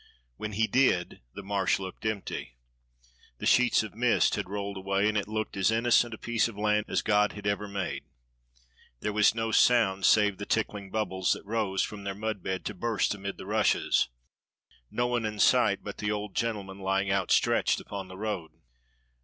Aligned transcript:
When 0.35 0.53
he 0.53 0.65
did 0.65 1.21
the 1.35 1.43
Marsh 1.43 1.77
looked 1.77 2.07
empty. 2.07 2.57
The 3.37 3.45
sheets 3.45 3.83
of 3.83 3.93
mist 3.93 4.33
had 4.33 4.49
rolled 4.49 4.75
away, 4.77 5.07
and 5.07 5.15
it 5.15 5.27
looked 5.27 5.55
as 5.55 5.69
innocent 5.69 6.15
a 6.15 6.17
piece 6.17 6.47
of 6.47 6.57
land 6.57 6.85
as 6.87 7.03
God 7.03 7.33
had 7.33 7.45
ever 7.45 7.67
made. 7.67 8.05
There 9.01 9.13
was 9.13 9.35
no 9.35 9.51
sound 9.51 10.07
save 10.07 10.39
the 10.39 10.45
tickling 10.47 10.89
bubbles 10.89 11.33
that 11.33 11.45
rose 11.45 11.83
from 11.83 12.03
their 12.03 12.15
mud 12.15 12.41
bed 12.41 12.65
to 12.65 12.73
burst 12.73 13.13
amid 13.13 13.37
the 13.37 13.45
rushes, 13.45 14.09
no 14.89 15.05
one 15.05 15.23
in 15.23 15.37
sight 15.37 15.83
but 15.83 15.99
the 15.99 16.09
old 16.09 16.33
gentleman 16.33 16.79
lying 16.79 17.11
outstretched 17.11 17.79
upon 17.79 18.07
the 18.07 18.17
road. 18.17 18.49